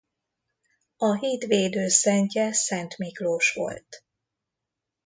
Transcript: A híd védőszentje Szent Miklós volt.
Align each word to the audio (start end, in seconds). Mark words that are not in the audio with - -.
A 0.97 1.15
híd 1.17 1.47
védőszentje 1.47 2.53
Szent 2.53 2.97
Miklós 2.97 3.53
volt. 3.53 4.03